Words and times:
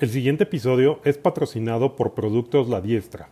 El 0.00 0.08
siguiente 0.08 0.44
episodio 0.44 0.98
es 1.04 1.18
patrocinado 1.18 1.94
por 1.94 2.14
Productos 2.14 2.70
La 2.70 2.80
Diestra. 2.80 3.28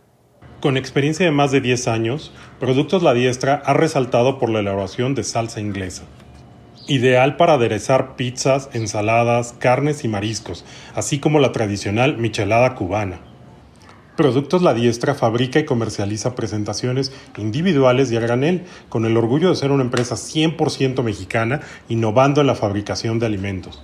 Con 0.61 0.77
experiencia 0.77 1.25
de 1.25 1.31
más 1.31 1.49
de 1.49 1.61
10 1.61 1.87
años, 1.87 2.31
Productos 2.59 3.01
La 3.01 3.15
Diestra 3.15 3.55
ha 3.65 3.73
resaltado 3.73 4.37
por 4.37 4.51
la 4.51 4.59
elaboración 4.59 5.15
de 5.15 5.23
salsa 5.23 5.61
inglesa. 5.61 6.03
Ideal 6.87 7.37
para 7.37 7.53
aderezar 7.53 8.15
pizzas, 8.15 8.69
ensaladas, 8.73 9.55
carnes 9.57 10.03
y 10.03 10.09
mariscos, 10.09 10.63
así 10.93 11.17
como 11.17 11.39
la 11.39 11.53
tradicional 11.53 12.19
michelada 12.19 12.75
cubana. 12.75 13.19
Productos 14.15 14.61
La 14.61 14.75
Diestra 14.75 15.15
fabrica 15.15 15.57
y 15.57 15.65
comercializa 15.65 16.35
presentaciones 16.35 17.11
individuales 17.39 18.11
y 18.11 18.17
a 18.17 18.61
con 18.89 19.05
el 19.07 19.17
orgullo 19.17 19.49
de 19.49 19.55
ser 19.55 19.71
una 19.71 19.83
empresa 19.85 20.13
100% 20.13 21.01
mexicana, 21.01 21.61
innovando 21.87 22.41
en 22.41 22.45
la 22.45 22.53
fabricación 22.53 23.17
de 23.17 23.25
alimentos. 23.25 23.83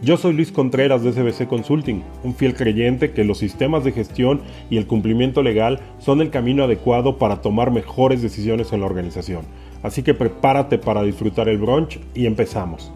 Yo 0.00 0.16
soy 0.16 0.32
Luis 0.32 0.52
Contreras 0.52 1.02
de 1.02 1.12
SBC 1.12 1.48
Consulting, 1.48 2.04
un 2.22 2.32
fiel 2.32 2.54
creyente 2.54 3.10
que 3.10 3.24
los 3.24 3.38
sistemas 3.38 3.82
de 3.82 3.90
gestión 3.90 4.42
y 4.70 4.76
el 4.76 4.86
cumplimiento 4.86 5.42
legal 5.42 5.80
son 5.98 6.20
el 6.20 6.30
camino 6.30 6.62
adecuado 6.62 7.18
para 7.18 7.42
tomar 7.42 7.72
mejores 7.72 8.22
decisiones 8.22 8.72
en 8.72 8.80
la 8.80 8.86
organización. 8.86 9.42
Así 9.82 10.04
que 10.04 10.14
prepárate 10.14 10.78
para 10.78 11.02
disfrutar 11.02 11.48
el 11.48 11.58
brunch 11.58 11.98
y 12.14 12.26
empezamos. 12.26 12.92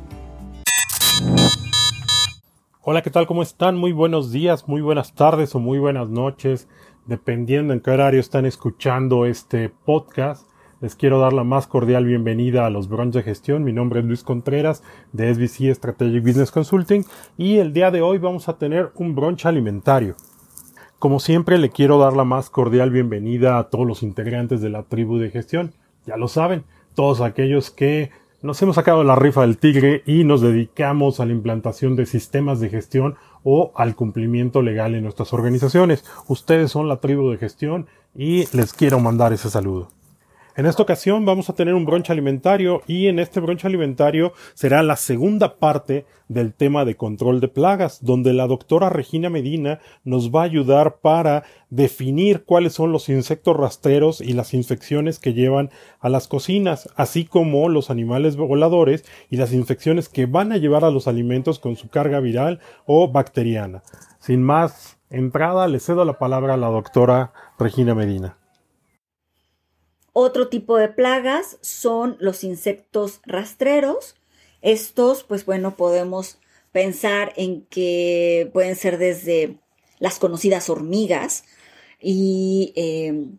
Hola, 2.83 3.03
¿qué 3.03 3.11
tal? 3.11 3.27
¿Cómo 3.27 3.43
están? 3.43 3.77
Muy 3.77 3.91
buenos 3.91 4.31
días, 4.31 4.69
muy 4.69 4.81
buenas 4.81 5.13
tardes 5.13 5.57
o 5.57 5.59
muy 5.59 5.81
buenas 5.81 6.09
noches, 6.09 6.69
dependiendo 7.07 7.73
en 7.73 7.81
qué 7.81 7.91
horario 7.91 8.21
están 8.21 8.47
escuchando 8.47 9.27
este 9.27 9.71
podcast. 9.71 10.52
Les 10.83 10.97
quiero 10.97 11.21
dar 11.21 11.33
la 11.33 11.45
más 11.45 11.69
cordial 11.69 12.07
bienvenida 12.07 12.67
a 12.67 12.71
los 12.71 12.89
Brunch 12.89 13.15
de 13.15 13.23
Gestión. 13.23 13.63
Mi 13.63 13.73
nombre 13.73 14.01
es 14.01 14.05
Luis 14.05 14.25
Contreras 14.25 14.83
de 15.13 15.33
SBC 15.33 15.73
Strategic 15.77 16.25
Business 16.25 16.51
Consulting 16.51 17.05
y 17.39 17.59
el 17.59 17.73
día 17.73 17.93
de 17.93 18.03
hoy 18.03 18.19
vamos 18.19 18.49
a 18.49 18.59
tener 18.59 18.91
un 18.97 19.15
brunch 19.15 19.47
alimentario. 19.47 20.17
Como 20.99 21.21
siempre, 21.21 21.59
le 21.59 21.71
quiero 21.71 21.99
dar 21.99 22.15
la 22.15 22.25
más 22.25 22.51
cordial 22.51 22.91
bienvenida 22.91 23.59
a 23.59 23.71
todos 23.71 23.87
los 23.87 24.03
integrantes 24.03 24.61
de 24.61 24.71
la 24.71 24.83
tribu 24.83 25.19
de 25.19 25.31
gestión. 25.31 25.73
Ya 26.05 26.17
lo 26.17 26.27
saben, 26.27 26.65
todos 26.97 27.21
aquellos 27.21 27.71
que 27.71 28.11
nos 28.43 28.61
hemos 28.61 28.75
sacado 28.75 29.05
la 29.05 29.15
rifa 29.15 29.43
del 29.43 29.59
tigre 29.59 30.03
y 30.05 30.25
nos 30.25 30.41
dedicamos 30.41 31.21
a 31.21 31.27
la 31.27 31.33
implantación 31.33 31.95
de 31.95 32.07
sistemas 32.07 32.59
de 32.59 32.71
gestión 32.71 33.15
o 33.45 33.71
al 33.77 33.95
cumplimiento 33.95 34.63
legal 34.63 34.97
en 34.97 35.05
nuestras 35.05 35.33
organizaciones. 35.33 36.05
Ustedes 36.27 36.73
son 36.73 36.89
la 36.89 36.97
tribu 36.97 37.31
de 37.31 37.39
gestión 37.39 37.87
y 38.17 38.47
les 38.57 38.73
quiero 38.73 38.99
mandar 38.99 39.33
ese 39.33 39.49
saludo. 39.49 40.02
En 40.55 40.67
esta 40.67 40.83
ocasión 40.83 41.25
vamos 41.25 41.49
a 41.49 41.55
tener 41.55 41.73
un 41.73 41.87
brunch 41.87 42.11
alimentario 42.11 42.83
y 42.87 43.07
en 43.07 43.19
este 43.19 43.41
brunch 43.41 43.65
alimentario 43.65 44.35
será 44.53 44.83
la 44.83 44.97
segunda 44.97 45.57
parte 45.57 46.05
del 46.29 46.53
tema 46.53 46.85
de 46.85 46.95
control 46.95 47.41
de 47.41 47.49
plagas, 47.49 48.05
donde 48.05 48.35
la 48.35 48.47
doctora 48.47 48.91
Regina 48.91 49.31
Medina 49.31 49.81
nos 50.05 50.31
va 50.31 50.43
a 50.43 50.45
ayudar 50.45 50.99
para 51.01 51.45
definir 51.71 52.45
cuáles 52.45 52.75
son 52.75 52.93
los 52.93 53.09
insectos 53.09 53.57
rastreros 53.57 54.21
y 54.21 54.35
las 54.35 54.53
infecciones 54.53 55.19
que 55.19 55.33
llevan 55.33 55.71
a 56.01 56.11
las 56.11 56.29
cocinas, 56.29 56.87
así 56.97 57.25
como 57.25 57.71
los 57.71 57.89
animales 57.89 58.37
voladores 58.37 59.07
y 59.31 59.39
las 59.39 59.55
infecciones 59.55 60.11
que 60.11 60.27
van 60.27 60.53
a 60.53 60.59
llevar 60.59 60.85
a 60.85 60.91
los 60.91 61.09
alimentos 61.09 61.61
con 61.61 61.77
su 61.77 61.89
carga 61.89 62.21
viral 62.21 62.61
o 62.85 63.11
bacteriana. 63.11 63.83
Sin 64.19 64.43
más 64.43 64.99
entrada, 65.09 65.67
le 65.67 65.81
cedo 65.81 66.05
la 66.05 66.19
palabra 66.19 66.55
a 66.55 66.59
la 66.59 66.69
doctora 66.69 67.33
Regina 67.59 67.95
Medina. 67.95 68.37
Otro 70.13 70.49
tipo 70.49 70.77
de 70.77 70.89
plagas 70.89 71.59
son 71.63 72.17
los 72.21 72.45
insectos 72.45 73.21
rastreros. 73.25 74.17
Estos, 74.61 75.25
pues 75.25 75.47
bueno, 75.47 75.77
podemos 75.77 76.39
pensar 76.71 77.33
en 77.37 77.65
que 77.67 78.51
pueden 78.53 78.77
ser 78.77 78.99
desde 78.99 79.59
las 79.99 80.19
conocidas 80.19 80.69
hormigas 80.69 81.45
y 82.01 82.73
em, 82.77 83.39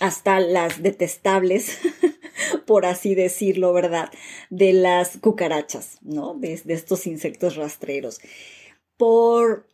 hasta 0.00 0.40
las 0.40 0.82
detestables, 0.82 1.78
por 2.66 2.86
así 2.86 3.14
decirlo, 3.14 3.72
¿verdad? 3.72 4.10
De 4.50 4.72
las 4.72 5.16
cucarachas, 5.18 5.98
¿no? 6.02 6.34
De, 6.34 6.60
de 6.64 6.74
estos 6.74 7.06
insectos 7.06 7.56
rastreros. 7.56 8.20
Por, 8.96 9.68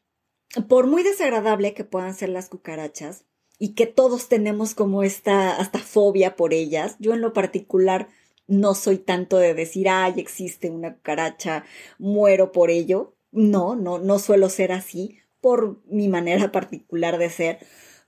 por 0.69 0.87
muy 0.87 1.03
desagradable 1.03 1.75
que 1.75 1.85
puedan 1.85 2.15
ser 2.15 2.31
las 2.31 2.49
cucarachas, 2.49 3.25
y 3.61 3.75
que 3.75 3.87
todos 3.87 4.29
tenemos 4.29 4.75
como 4.75 5.05
esta 5.05 5.55
hasta 5.57 5.79
fobia 5.79 6.35
por 6.35 6.55
ellas. 6.55 6.97
Yo 6.99 7.13
en 7.13 7.21
lo 7.21 7.35
particular 7.35 8.09
no 8.49 8.75
soy 8.75 8.97
tanto 8.97 9.37
de 9.37 9.55
decir, 9.55 9.89
ay, 9.89 10.15
existe 10.17 10.71
una 10.71 10.95
cucaracha, 10.95 11.65
muero 11.99 12.51
por 12.51 12.71
ello. 12.71 13.13
No, 13.31 13.77
no, 13.77 13.99
no 13.99 14.19
suelo 14.19 14.49
ser 14.49 14.73
así 14.73 15.19
por 15.41 15.79
mi 15.87 16.09
manera 16.09 16.51
particular 16.53 17.19
de 17.19 17.31
ser, 17.31 17.59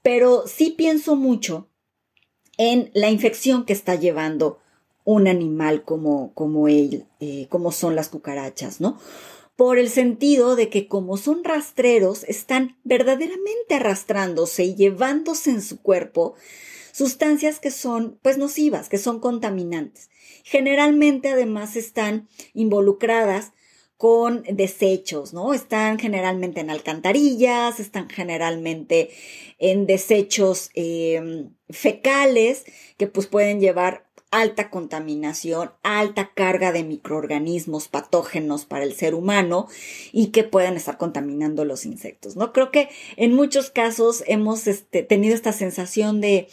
pero 0.03 0.47
sí 0.47 0.75
pienso 0.77 1.17
mucho 1.17 1.69
en 2.59 2.91
la 2.95 3.11
infección 3.11 3.65
que 3.65 3.73
está 3.73 3.95
llevando 3.95 4.59
un 5.05 5.29
animal 5.29 5.85
como, 5.85 6.33
como 6.35 6.67
él, 6.67 7.07
eh, 7.21 7.47
como 7.51 7.73
son 7.73 7.95
las 7.95 8.09
cucarachas, 8.09 8.81
¿no? 8.81 8.99
Por 9.63 9.79
el 9.79 9.91
sentido 9.91 10.57
de 10.57 10.69
que 10.69 10.89
como 10.89 11.17
son 11.17 11.45
rastreros, 11.45 12.25
están 12.25 12.77
verdaderamente 12.83 13.77
arrastrándose 13.77 14.65
y 14.65 14.75
llevándose 14.75 15.51
en 15.51 15.63
su 15.63 15.81
cuerpo 15.81 16.35
sustancias 16.91 17.61
que 17.61 17.71
son 17.71 18.19
pues 18.23 18.39
nocivas, 18.39 18.89
que 18.89 18.99
son 18.99 19.21
contaminantes. 19.21 20.11
Generalmente 20.43 21.29
además 21.29 21.77
están 21.77 22.29
involucradas 22.55 23.53
con 23.97 24.43
desechos, 24.51 25.33
¿no? 25.33 25.55
Están 25.55 25.97
generalmente 25.97 26.59
en 26.59 26.69
alcantarillas, 26.69 27.79
están 27.79 28.11
generalmente 28.11 29.11
en 29.59 29.87
desechos 29.87 30.71
em, 30.75 31.55
fecales 31.73 32.65
que 32.97 33.07
pues 33.07 33.27
pueden 33.27 33.61
llevar 33.61 34.07
alta 34.33 34.71
contaminación, 34.71 35.73
alta 35.83 36.33
carga 36.35 36.73
de 36.73 36.83
microorganismos 36.83 37.89
patógenos 37.89 38.65
para 38.65 38.83
el 38.83 38.95
ser 38.95 39.15
humano 39.15 39.69
y 40.11 40.29
que 40.29 40.43
pueden 40.43 40.77
estar 40.77 40.97
contaminando 40.97 41.65
los 41.67 41.85
insectos, 41.85 42.35
¿no? 42.35 42.53
Creo 42.53 42.71
que 42.73 42.89
en 43.17 43.35
muchos 43.35 43.71
casos 43.71 44.25
hemos 44.27 44.67
este, 44.67 45.03
tenido 45.03 45.35
esta 45.35 45.53
sensación 45.53 46.23
de, 46.23 46.49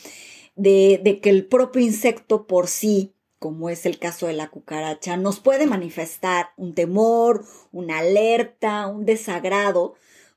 que 0.62 1.30
el 1.30 1.46
propio 1.46 1.81
insecto 1.81 2.46
por 2.46 2.68
sí 2.68 3.13
como 3.40 3.69
es 3.69 3.86
el 3.86 4.00
caso 4.00 4.28
de 4.28 4.34
la 4.34 4.50
cucaracha, 4.50 5.16
nos 5.16 5.40
puede 5.40 5.66
manifestar 5.66 6.50
un 6.57 6.74
temor, 6.74 7.46
una 7.72 8.00
alerta, 8.00 8.88
un 8.88 9.06
desagrado 9.06 9.94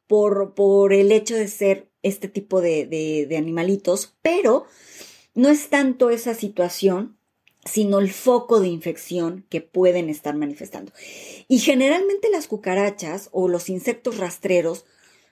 por 0.06 0.92
el 0.92 1.10
hecho 1.10 1.34
de 1.34 1.48
ser 1.48 1.91
este 2.02 2.28
tipo 2.28 2.60
de, 2.60 2.86
de, 2.86 3.26
de 3.26 3.36
animalitos, 3.36 4.14
pero 4.22 4.66
no 5.34 5.48
es 5.48 5.68
tanto 5.68 6.10
esa 6.10 6.34
situación 6.34 7.16
sino 7.64 8.00
el 8.00 8.10
foco 8.10 8.60
de 8.60 8.68
infección 8.68 9.46
que 9.48 9.60
pueden 9.60 10.08
estar 10.08 10.34
manifestando. 10.34 10.92
Y 11.48 11.60
generalmente 11.60 12.28
las 12.30 12.48
cucarachas 12.48 13.28
o 13.32 13.48
los 13.48 13.68
insectos 13.68 14.18
rastreros 14.18 14.84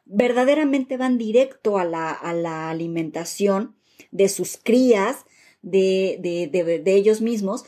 verdaderamente 0.04 0.96
van 0.96 1.18
directo 1.18 1.78
a 1.78 1.84
la, 1.84 2.10
a 2.10 2.32
la 2.32 2.70
alimentación 2.70 3.76
de 4.10 4.28
sus 4.28 4.58
crías, 4.62 5.24
de, 5.62 6.18
de, 6.20 6.48
de, 6.78 6.94
ellos 6.94 7.20
mismos, 7.20 7.64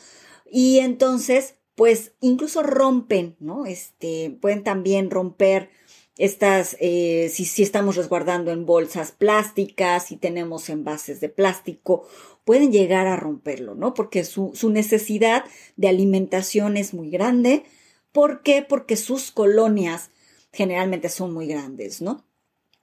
y 0.51 0.79
entonces, 0.79 1.57
pues 1.75 2.13
incluso 2.21 2.63
rompen, 2.63 3.37
¿no? 3.39 3.67
Este, 3.67 4.37
pueden 4.41 4.65
también 4.65 5.11
romper 5.11 5.71
estas, 6.19 6.77
eh, 6.81 7.31
si, 7.33 7.45
si, 7.45 7.63
estamos 7.63 7.97
resguardando 7.97 8.51
en 8.51 8.67
bolsas 8.67 9.13
plásticas, 9.13 10.07
si 10.07 10.17
tenemos 10.17 10.69
envases 10.69 11.21
de 11.21 11.31
plástico 11.31 12.07
pueden 12.45 12.73
llegar 12.73 13.07
a 13.07 13.17
romperlo, 13.17 13.75
¿no? 13.75 13.95
Porque 13.95 14.25
su, 14.25 14.53
necesidad 14.71 15.45
de 15.77 15.89
alimentación 15.89 16.77
es 16.77 16.95
muy 16.95 17.11
grande. 17.11 17.65
¿Por 18.13 18.43
qué? 18.43 18.63
Porque 18.63 18.97
sus 18.97 19.31
colonias 19.31 20.11
generalmente 20.53 21.09
son 21.09 21.33
muy 21.33 21.47
grandes, 21.47 22.03
¿no? 22.03 22.25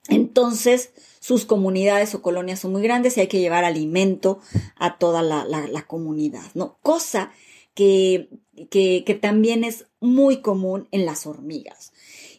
Entonces, 0.08 0.92
sus 1.20 1.44
comunidades 1.44 2.14
o 2.14 2.22
colonias 2.22 2.60
son 2.60 2.72
muy 2.72 2.82
grandes 2.82 3.16
y 3.16 3.20
hay 3.20 3.26
que 3.28 3.40
llevar 3.40 3.64
alimento 3.64 4.40
a 4.76 4.98
toda 4.98 5.22
la, 5.22 5.44
la, 5.44 5.86
comunidad, 5.86 6.50
¿no? 6.54 6.78
Cosa 6.82 7.30
que, 7.74 8.30
que, 8.70 9.04
que, 9.04 9.14
también 9.14 9.62
es 9.62 9.86
muy 10.00 10.40
común 10.40 10.88
en 10.90 11.04
las 11.04 11.26
hormigas. 11.26 11.89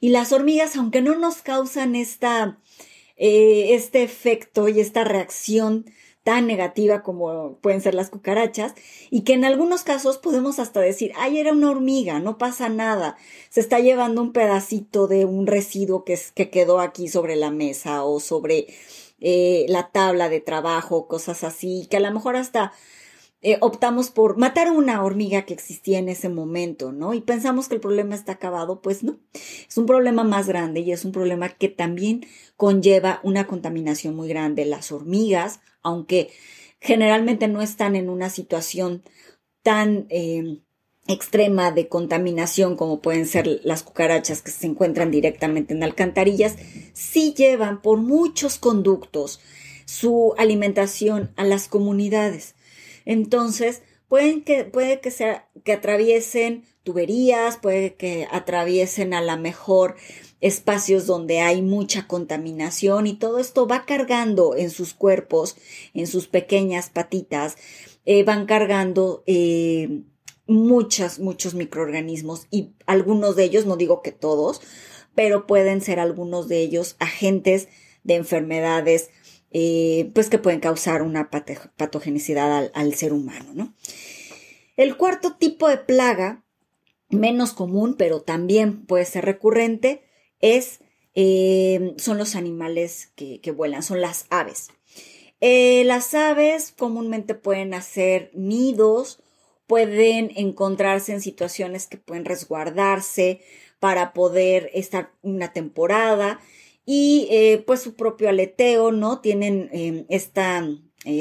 Y 0.02 0.10
las 0.10 0.34
hormigas, 0.34 0.76
aunque 0.76 1.02
no 1.02 1.16
nos 1.16 1.38
causan 1.44 1.96
esta, 1.96 2.58
eh, 3.16 3.76
este 3.76 4.04
efecto 4.04 4.68
y 4.68 4.82
esta 4.82 5.06
reacción 5.06 5.86
tan 6.24 6.46
negativa 6.46 7.02
como 7.02 7.58
pueden 7.62 7.82
ser 7.82 7.96
las 7.96 8.10
cucarachas 8.10 8.74
y 9.10 9.22
que 9.22 9.34
en 9.34 9.46
algunos 9.46 9.84
casos 9.84 10.18
podemos 10.18 10.60
hasta 10.60 10.80
decir, 10.80 11.14
ay, 11.16 11.40
era 11.40 11.52
una 11.52 11.72
hormiga, 11.72 12.20
no 12.20 12.38
pasa 12.38 12.70
nada, 12.70 13.16
se 13.50 13.60
está 13.60 13.80
llevando 13.80 14.22
un 14.22 14.34
pedacito 14.34 15.08
de 15.08 15.26
un 15.26 15.48
residuo 15.48 16.04
que, 16.04 16.20
que 16.36 16.50
quedó 16.50 16.80
aquí 16.80 17.08
sobre 17.08 17.36
la 17.36 17.50
mesa 17.50 18.04
o 18.04 18.20
sobre 18.20 18.68
eh, 19.20 19.66
la 19.70 19.90
tabla 19.92 20.30
de 20.30 20.42
trabajo, 20.42 21.08
cosas 21.08 21.44
así, 21.44 21.88
que 21.90 21.98
a 21.98 22.02
lo 22.02 22.12
mejor 22.12 22.36
hasta 22.36 22.74
eh, 23.44 23.58
optamos 23.62 24.12
por 24.12 24.38
matar 24.38 24.68
a 24.68 24.72
una 24.72 25.04
hormiga 25.04 25.44
que 25.44 25.54
existía 25.54 25.98
en 25.98 26.10
ese 26.10 26.30
momento, 26.30 26.92
¿no? 26.92 27.16
Y 27.16 27.22
pensamos 27.22 27.68
que 27.68 27.76
el 27.76 27.82
problema 27.82 28.14
está 28.14 28.34
acabado, 28.34 28.82
pues 28.82 29.04
no. 29.04 29.20
Es 29.68 29.78
un 29.78 29.88
problema 29.88 30.24
más 30.24 30.48
grande 30.48 30.82
y 30.82 30.92
es 30.92 31.06
un 31.06 31.12
problema 31.12 31.50
que 31.50 31.68
también 31.68 32.26
conlleva 32.56 33.20
una 33.24 33.48
contaminación 33.48 34.16
muy 34.16 34.30
grande. 34.30 34.66
Las 34.66 34.92
hormigas, 34.92 35.60
aunque 35.82 36.30
generalmente 36.80 37.48
no 37.48 37.64
están 37.64 37.96
en 37.96 38.10
una 38.10 38.30
situación 38.30 39.02
tan 39.64 40.06
eh, 40.10 40.60
extrema 41.08 41.72
de 41.72 41.88
contaminación 41.88 42.76
como 42.76 43.02
pueden 43.02 43.26
ser 43.26 43.62
las 43.64 43.82
cucarachas 43.82 44.44
que 44.44 44.52
se 44.52 44.68
encuentran 44.68 45.10
directamente 45.10 45.74
en 45.74 45.84
alcantarillas, 45.84 46.58
sí 46.94 47.34
llevan 47.36 47.82
por 47.82 47.98
muchos 47.98 48.60
conductos 48.60 49.40
su 49.86 50.36
alimentación 50.38 51.32
a 51.38 51.44
las 51.44 51.68
comunidades. 51.68 52.54
Entonces, 53.06 53.82
pueden 54.08 54.44
que, 54.44 54.66
puede 54.66 55.00
que, 55.00 55.12
sea, 55.12 55.48
que 55.64 55.74
atraviesen 55.74 56.66
tuberías, 56.84 57.58
puede 57.58 57.96
que 57.96 58.28
atraviesen 58.32 59.14
a 59.14 59.22
lo 59.22 59.38
mejor 59.38 59.96
espacios 60.42 61.06
donde 61.06 61.40
hay 61.40 61.62
mucha 61.62 62.08
contaminación 62.08 63.06
y 63.08 63.14
todo 63.14 63.38
esto 63.40 63.68
va 63.68 63.86
cargando 63.86 64.56
en 64.56 64.72
sus 64.72 64.94
cuerpos, 64.94 65.56
en 65.94 66.08
sus 66.08 66.28
pequeñas 66.28 66.90
patitas, 66.90 67.58
eh, 68.06 68.24
van 68.24 68.48
cargando 68.48 69.24
eh, 69.28 70.02
muchas, 70.48 71.20
muchos 71.20 71.54
microorganismos 71.54 72.48
y 72.50 72.72
algunos 72.88 73.36
de 73.36 73.44
ellos, 73.44 73.66
no 73.66 73.78
digo 73.78 74.02
que 74.02 74.12
todos, 74.12 74.62
pero 75.14 75.46
pueden 75.46 75.82
ser 75.82 76.00
algunos 76.00 76.48
de 76.48 76.62
ellos 76.62 76.96
agentes 77.00 77.68
de 78.04 78.16
enfermedades 78.16 79.12
eh, 79.54 80.12
pues 80.14 80.30
que 80.30 80.38
pueden 80.38 80.62
causar 80.62 81.02
una 81.02 81.30
patogenicidad 81.30 82.72
al, 82.74 82.96
ser 82.96 83.12
humano, 83.12 83.52
¿no? 83.54 83.74
El 84.78 84.96
cuarto 84.96 85.36
tipo 85.36 85.68
de 85.68 85.78
plaga, 85.78 86.46
menos 87.10 87.52
común, 87.52 87.96
pero 87.98 88.22
también 88.22 88.86
puede 88.86 89.04
ser 89.04 89.26
recurrente, 89.26 90.04
es, 90.40 90.80
eh, 91.16 91.94
son 91.98 92.18
los 92.18 92.36
animales 92.36 93.12
que, 93.16 93.42
vuelan, 93.52 93.84
son 93.84 94.00
las 94.00 94.26
aves. 94.30 94.70
Eh, 95.42 95.84
las 95.86 96.14
aves 96.14 96.74
comúnmente 96.78 97.36
pueden 97.36 97.74
hacer 97.74 98.32
nidos, 98.34 99.22
pueden 99.68 100.32
encontrarse 100.38 101.12
en 101.12 101.22
situaciones 101.22 101.88
que 101.88 101.98
pueden 101.98 102.24
resguardarse 102.24 103.42
para 103.80 104.14
poder 104.14 104.70
estar 104.74 105.12
una 105.22 105.52
temporada 105.52 106.40
y 106.86 107.28
eh, 107.30 107.64
pues 107.66 107.82
su 107.82 107.96
propio 107.96 108.30
aleteo, 108.30 108.92
¿no? 108.92 109.20
Tienen 109.20 110.06
este 110.10 110.42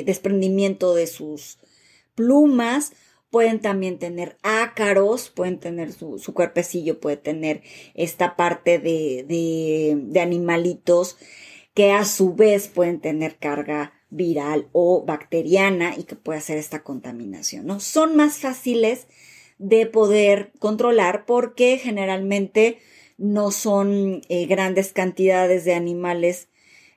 desprendimiento 0.05 0.95
de 0.95 1.07
sus 1.07 1.59
plumas, 2.15 2.93
pueden 3.31 3.61
también 3.61 3.99
tener 3.99 4.37
ácaros, 4.43 5.31
pueden 5.31 5.59
tener 5.59 5.93
su, 5.93 6.19
su 6.19 6.35
cuerpecillo, 6.35 7.01
puede 7.01 7.17
tener 7.17 7.63
esta 7.95 8.37
parte 8.37 8.79
de, 8.79 9.25
de, 9.27 9.97
de 9.97 10.21
animalitos 10.21 11.17
que 11.75 11.93
a 11.93 12.05
su 12.05 12.35
vez 12.35 12.69
pueden 12.69 13.01
tener 13.01 13.39
carga 13.39 13.95
viral 14.11 14.69
o 14.73 15.05
bacteriana 15.05 15.95
y 15.97 16.03
que 16.03 16.17
puede 16.17 16.41
hacer 16.41 16.59
esta 16.59 16.83
contaminación, 16.83 17.67
¿no? 17.67 17.79
Son 17.81 18.17
más 18.17 18.39
fáciles 18.39 19.07
de 19.59 19.87
poder 19.87 20.53
controlar 20.59 21.27
porque 21.27 21.79
generalmente 21.79 22.79
no 23.21 23.51
son 23.51 24.23
eh, 24.31 24.47
grandes 24.47 24.95
cantidades 24.95 25.67
de 25.67 25.75
animales 25.75 26.49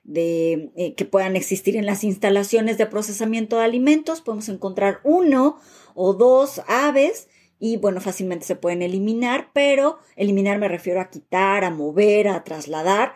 de, 0.04 0.72
eh, 0.74 0.94
que 0.94 1.04
puedan 1.04 1.36
existir 1.36 1.76
en 1.76 1.84
las 1.84 2.02
instalaciones 2.02 2.78
de 2.78 2.86
procesamiento 2.86 3.58
de 3.58 3.64
alimentos. 3.64 4.22
Podemos 4.22 4.48
encontrar 4.48 5.00
uno 5.04 5.58
o 5.94 6.14
dos 6.14 6.62
aves 6.66 7.28
y 7.60 7.76
bueno, 7.76 8.00
fácilmente 8.00 8.46
se 8.46 8.56
pueden 8.56 8.80
eliminar, 8.80 9.50
pero 9.52 9.98
eliminar 10.16 10.58
me 10.58 10.68
refiero 10.68 11.00
a 11.00 11.10
quitar, 11.10 11.62
a 11.62 11.70
mover, 11.70 12.28
a 12.28 12.42
trasladar, 12.42 13.12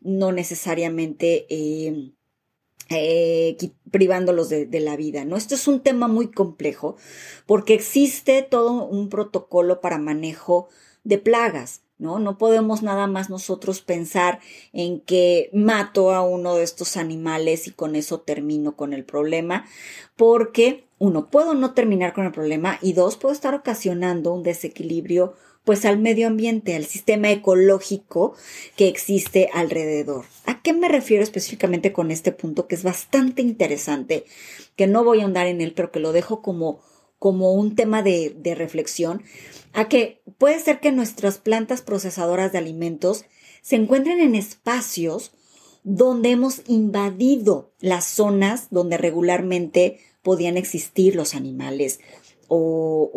no 0.00 0.30
necesariamente 0.30 1.46
eh, 1.48 2.12
privándolos 3.90 4.48
de, 4.48 4.66
de, 4.66 4.80
la 4.80 4.96
vida, 4.96 5.24
¿no? 5.24 5.36
Esto 5.36 5.56
es 5.56 5.66
un 5.66 5.82
tema 5.82 6.06
muy 6.06 6.30
complejo 6.30 6.96
porque 7.46 7.74
existe 7.74 8.42
todo 8.42 8.84
un 8.84 9.08
protocolo 9.08 9.80
para 9.80 9.98
manejo 9.98 10.68
de 11.02 11.18
plagas. 11.18 11.82
¿No? 12.02 12.18
No 12.18 12.36
podemos 12.36 12.82
nada 12.82 13.06
más 13.06 13.30
nosotros 13.30 13.80
pensar 13.80 14.40
en 14.72 15.00
que 15.00 15.48
mato 15.52 16.12
a 16.12 16.22
uno 16.22 16.56
de 16.56 16.64
estos 16.64 16.96
animales 16.96 17.68
y 17.68 17.70
con 17.70 17.96
eso 17.96 18.20
termino 18.20 18.76
con 18.76 18.92
el 18.92 19.04
problema, 19.04 19.64
porque 20.16 20.84
uno, 20.98 21.30
puedo 21.30 21.54
no 21.54 21.74
terminar 21.74 22.12
con 22.12 22.26
el 22.26 22.32
problema 22.32 22.78
y 22.82 22.92
dos, 22.92 23.16
puedo 23.16 23.32
estar 23.32 23.54
ocasionando 23.54 24.34
un 24.34 24.42
desequilibrio 24.42 25.34
pues 25.64 25.84
al 25.84 25.98
medio 25.98 26.26
ambiente, 26.26 26.74
al 26.74 26.86
sistema 26.86 27.30
ecológico 27.30 28.34
que 28.76 28.88
existe 28.88 29.48
alrededor. 29.52 30.24
¿A 30.44 30.60
qué 30.60 30.72
me 30.72 30.88
refiero 30.88 31.22
específicamente 31.22 31.92
con 31.92 32.10
este 32.10 32.32
punto 32.32 32.66
que 32.66 32.74
es 32.74 32.82
bastante 32.82 33.42
interesante, 33.42 34.24
que 34.76 34.86
no 34.86 35.04
voy 35.04 35.20
a 35.20 35.22
ahondar 35.22 35.46
en 35.46 35.60
él, 35.60 35.72
pero 35.74 35.92
que 35.92 36.00
lo 36.00 36.12
dejo 36.12 36.42
como, 36.42 36.80
como 37.22 37.52
un 37.52 37.76
tema 37.76 38.02
de, 38.02 38.34
reflexión? 38.56 39.22
a 39.72 39.88
que 39.88 40.20
puede 40.38 40.58
ser 40.58 40.80
que 40.80 40.90
nuestras 40.90 41.38
plantas 41.38 41.80
procesadoras 41.80 42.50
de 42.50 42.58
alimentos 42.58 43.26
se 43.62 43.76
encuentren 43.76 44.18
en 44.18 44.34
espacios 44.34 45.30
donde 45.84 46.30
hemos 46.30 46.62
invadido 46.66 47.70
las 47.78 48.06
zonas 48.06 48.66
donde 48.70 48.98
regularmente 48.98 50.00
podían 50.22 50.56
existir 50.56 51.14
los 51.14 51.36
animales 51.36 52.00
o, 52.48 53.08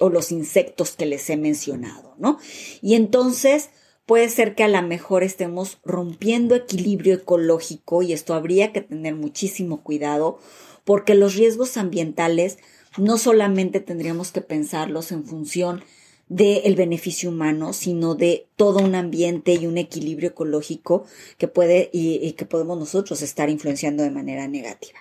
o, 0.00 0.10
los 0.10 0.32
insectos 0.32 0.90
que 0.90 1.06
les 1.06 1.30
he 1.30 1.36
mencionado, 1.36 2.16
¿no? 2.18 2.38
Y 2.82 2.96
entonces 2.96 3.70
puede 4.06 4.28
ser 4.28 4.56
que 4.56 4.64
a 4.64 4.68
lo 4.68 4.82
mejor 4.82 5.22
estemos 5.22 5.78
rompiendo 5.84 6.56
equilibrio 6.56 7.14
ecológico 7.14 8.02
y 8.02 8.12
esto 8.12 8.34
habría 8.34 8.72
que 8.72 8.80
tener 8.80 9.14
muchísimo 9.14 9.84
cuidado 9.84 10.40
porque 10.84 11.14
los 11.14 11.36
riesgos 11.36 11.76
ambientales 11.76 12.58
no 12.98 13.18
solamente 13.18 13.80
tendríamos 13.80 14.32
que 14.32 14.40
pensarlos 14.40 15.12
en 15.12 15.24
función 15.24 15.82
del 16.28 16.74
beneficio 16.76 17.30
humano, 17.30 17.72
sino 17.72 18.14
de 18.14 18.48
todo 18.56 18.80
un 18.80 18.94
ambiente 18.94 19.54
y 19.54 19.66
un 19.66 19.78
equilibrio 19.78 20.30
ecológico 20.30 21.06
que 21.38 21.48
puede 21.48 21.88
y, 21.92 22.32
que 22.32 22.44
podemos 22.44 22.78
nosotros 22.78 23.22
estar 23.22 23.48
influenciando 23.48 24.02
de 24.02 24.10
manera 24.10 24.46
negativa. 24.46 24.98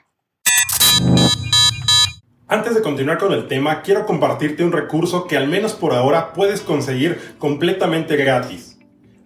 Antes 2.50 2.75
de 2.75 2.82
continuar 2.82 3.18
con 3.18 3.34
el 3.34 3.48
tema, 3.50 3.82
quiero 3.82 4.06
compartirte 4.06 4.63
un 4.63 4.72
recurso 4.72 5.27
que 5.27 5.36
al 5.36 5.50
menos 5.50 5.74
por 5.74 5.94
ahora 5.94 6.32
puedes 6.32 6.62
conseguir 6.62 7.20
completamente 7.38 8.16
gratis. 8.16 8.77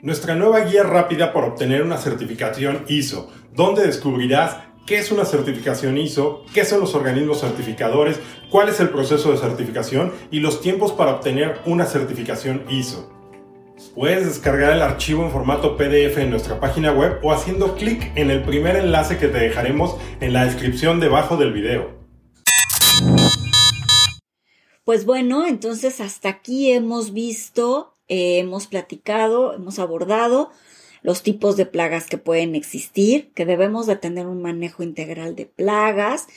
Nuestra 0.02 0.34
nueva 0.34 0.62
guía 0.62 0.82
rápida 0.82 1.32
para 1.32 1.46
obtener 1.46 1.84
una 1.84 1.98
certificación 1.98 2.84
ISO, 2.88 3.30
donde 3.54 3.86
descubrirás 3.86 4.58
qué 4.86 4.98
es 4.98 5.12
una 5.12 5.26
certificación 5.26 5.98
ISO, 5.98 6.44
qué 6.54 6.66
son 6.66 6.80
los 6.80 6.96
organismos 6.96 7.42
certificadores, 7.42 8.20
cuál 8.50 8.70
es 8.70 8.80
el 8.80 8.90
proceso 8.90 9.32
de 9.32 9.38
certificación 9.38 10.12
y 10.32 10.40
los 10.40 10.62
tiempos 10.62 10.92
para 10.92 11.16
obtener 11.16 11.60
una 11.66 11.86
certificación 11.86 12.66
ISO. 12.70 13.10
Puedes 13.96 14.26
descargar 14.26 14.74
el 14.74 14.82
archivo 14.82 15.24
en 15.24 15.32
formato 15.32 15.76
PDF 15.76 16.18
en 16.18 16.30
nuestra 16.30 16.60
página 16.60 16.92
web 16.92 17.20
o 17.24 17.32
haciendo 17.32 17.76
clic 17.76 18.12
en 18.16 18.30
el 18.32 18.44
primer 18.44 18.76
enlace 18.76 19.18
que 19.18 19.28
te 19.28 19.40
dejaremos 19.40 19.98
en 20.20 20.34
la 20.34 20.46
descripción 20.46 21.00
debajo 21.00 21.36
del 21.36 21.52
video. 21.52 22.00
Pues 24.84 25.06
bueno, 25.06 25.46
entonces 25.46 26.00
hasta 26.00 26.30
aquí 26.30 26.72
hemos 26.72 27.14
visto, 27.14 27.96
eh, 28.08 28.40
hemos 28.40 28.68
platicado, 28.68 29.54
hemos 29.54 29.80
abordado 29.80 30.52
los 31.02 31.24
tipos 31.24 31.58
de 31.58 31.66
plagas 31.66 32.08
que 32.08 32.18
pueden 32.18 32.56
existir, 32.56 33.32
que 33.34 33.46
debemos 33.46 33.88
de 33.88 33.96
tener 33.96 34.28
un 34.28 34.42
manejo 34.42 34.84
integral 34.84 35.36
de 35.36 35.46
plagas 35.46 36.28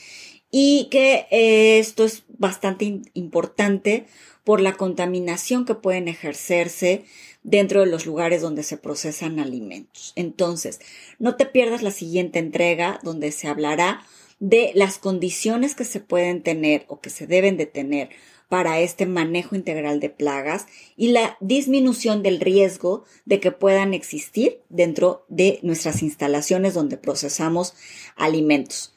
y 0.50 0.88
que 0.90 1.26
eh, 1.30 1.78
esto 1.78 2.04
es 2.04 2.24
bastante 2.28 3.00
importante 3.14 4.06
por 4.44 4.60
la 4.60 4.74
contaminación 4.74 5.64
que 5.64 5.74
pueden 5.74 6.08
ejercerse 6.08 7.04
dentro 7.42 7.80
de 7.80 7.86
los 7.86 8.06
lugares 8.06 8.42
donde 8.42 8.62
se 8.62 8.76
procesan 8.76 9.38
alimentos. 9.38 10.12
Entonces, 10.16 10.80
no 11.18 11.36
te 11.36 11.46
pierdas 11.46 11.82
la 11.82 11.90
siguiente 11.90 12.38
entrega 12.38 13.00
donde 13.02 13.32
se 13.32 13.48
hablará 13.48 14.02
de 14.40 14.72
las 14.74 14.98
condiciones 14.98 15.74
que 15.74 15.84
se 15.84 16.00
pueden 16.00 16.42
tener 16.42 16.84
o 16.88 17.00
que 17.00 17.10
se 17.10 17.26
deben 17.26 17.56
de 17.56 17.66
tener 17.66 18.10
para 18.48 18.80
este 18.80 19.06
manejo 19.06 19.56
integral 19.56 20.00
de 20.00 20.10
plagas 20.10 20.66
y 20.96 21.08
la 21.08 21.36
disminución 21.40 22.22
del 22.22 22.40
riesgo 22.40 23.04
de 23.24 23.40
que 23.40 23.52
puedan 23.52 23.94
existir 23.94 24.60
dentro 24.68 25.24
de 25.28 25.58
nuestras 25.62 26.02
instalaciones 26.02 26.74
donde 26.74 26.96
procesamos 26.96 27.74
alimentos. 28.16 28.94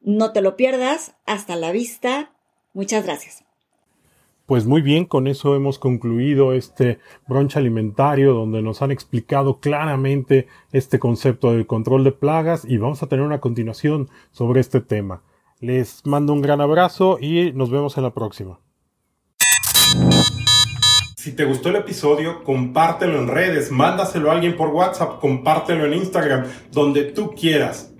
No 0.00 0.32
te 0.32 0.42
lo 0.42 0.56
pierdas. 0.56 1.14
Hasta 1.26 1.56
la 1.56 1.72
vista. 1.72 2.32
Muchas 2.72 3.04
gracias. 3.04 3.47
Pues 4.48 4.64
muy 4.64 4.80
bien, 4.80 5.04
con 5.04 5.26
eso 5.26 5.54
hemos 5.54 5.78
concluido 5.78 6.54
este 6.54 7.00
brunch 7.26 7.58
alimentario 7.58 8.32
donde 8.32 8.62
nos 8.62 8.80
han 8.80 8.90
explicado 8.90 9.60
claramente 9.60 10.46
este 10.72 10.98
concepto 10.98 11.52
del 11.52 11.66
control 11.66 12.02
de 12.02 12.12
plagas 12.12 12.64
y 12.64 12.78
vamos 12.78 13.02
a 13.02 13.08
tener 13.08 13.26
una 13.26 13.40
continuación 13.40 14.08
sobre 14.30 14.60
este 14.60 14.80
tema. 14.80 15.22
Les 15.60 16.00
mando 16.06 16.32
un 16.32 16.40
gran 16.40 16.62
abrazo 16.62 17.18
y 17.20 17.52
nos 17.52 17.68
vemos 17.70 17.98
en 17.98 18.04
la 18.04 18.14
próxima. 18.14 18.58
Si 21.18 21.32
te 21.32 21.44
gustó 21.44 21.68
el 21.68 21.76
episodio, 21.76 22.42
compártelo 22.42 23.18
en 23.18 23.28
redes, 23.28 23.70
mándaselo 23.70 24.30
a 24.30 24.34
alguien 24.34 24.56
por 24.56 24.70
WhatsApp, 24.70 25.20
compártelo 25.20 25.84
en 25.84 25.92
Instagram, 25.92 26.46
donde 26.72 27.04
tú 27.04 27.34
quieras. 27.38 27.92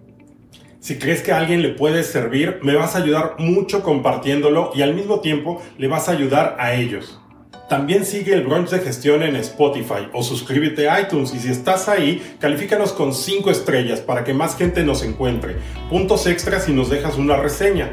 Si 0.88 0.96
crees 0.96 1.20
que 1.20 1.32
a 1.32 1.36
alguien 1.36 1.60
le 1.60 1.68
puede 1.68 2.02
servir, 2.02 2.60
me 2.62 2.74
vas 2.74 2.94
a 2.94 3.00
ayudar 3.00 3.34
mucho 3.36 3.82
compartiéndolo 3.82 4.70
y 4.74 4.80
al 4.80 4.94
mismo 4.94 5.20
tiempo 5.20 5.60
le 5.76 5.86
vas 5.86 6.08
a 6.08 6.12
ayudar 6.12 6.56
a 6.58 6.72
ellos. 6.72 7.20
También 7.68 8.06
sigue 8.06 8.32
el 8.32 8.46
brunch 8.46 8.70
de 8.70 8.78
gestión 8.78 9.22
en 9.22 9.36
Spotify 9.36 10.08
o 10.14 10.22
suscríbete 10.22 10.88
a 10.88 11.02
iTunes 11.02 11.34
y 11.34 11.40
si 11.40 11.50
estás 11.50 11.90
ahí, 11.90 12.36
califícanos 12.40 12.94
con 12.94 13.12
5 13.12 13.50
estrellas 13.50 14.00
para 14.00 14.24
que 14.24 14.32
más 14.32 14.56
gente 14.56 14.82
nos 14.82 15.02
encuentre. 15.02 15.56
Puntos 15.90 16.26
extras 16.26 16.64
si 16.64 16.72
nos 16.72 16.88
dejas 16.88 17.18
una 17.18 17.36
reseña. 17.36 17.90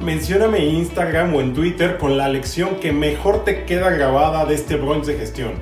Mencióname 0.00 0.58
en 0.58 0.74
Instagram 0.74 1.32
o 1.36 1.40
en 1.40 1.54
Twitter 1.54 1.98
con 1.98 2.18
la 2.18 2.28
lección 2.28 2.80
que 2.80 2.90
mejor 2.90 3.44
te 3.44 3.64
queda 3.64 3.90
grabada 3.90 4.44
de 4.44 4.56
este 4.56 4.74
brunch 4.74 5.04
de 5.04 5.18
gestión. 5.18 5.52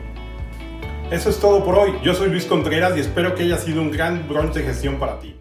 Eso 1.10 1.28
es 1.28 1.38
todo 1.38 1.62
por 1.62 1.74
hoy. 1.74 1.92
Yo 2.02 2.14
soy 2.14 2.30
Luis 2.30 2.46
Contreras 2.46 2.96
y 2.96 3.00
espero 3.00 3.34
que 3.34 3.42
haya 3.42 3.58
sido 3.58 3.82
un 3.82 3.90
gran 3.90 4.26
brunch 4.26 4.54
de 4.54 4.62
gestión 4.62 4.98
para 4.98 5.20
ti. 5.20 5.39